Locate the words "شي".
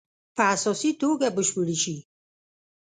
1.83-1.97